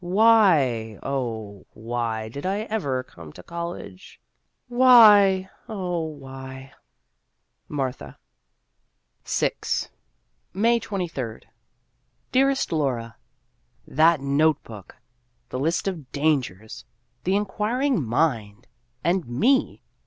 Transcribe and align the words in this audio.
Why 0.03 0.97
oh, 1.03 1.67
why 1.73 2.27
did 2.27 2.43
I 2.43 2.61
ever 2.61 3.03
come 3.03 3.31
to 3.33 3.43
college? 3.43 4.19
Why 4.67 5.51
oh, 5.69 6.01
why? 6.05 6.73
MARTHA. 7.67 8.17
Danger! 9.23 9.77
261 10.55 10.57
VI 10.57 10.59
May 10.59 10.79
23d. 10.79 11.43
DEAREST 12.31 12.71
LAURA: 12.71 13.15
That 13.85 14.19
note 14.21 14.63
book! 14.63 14.95
The 15.49 15.59
list 15.59 15.87
of" 15.87 16.11
Dan 16.11 16.41
gers"! 16.41 16.83
The 17.25 17.35
Inquiring 17.35 18.01
Mind! 18.03 18.65
And 19.03 19.27
me 19.27 19.83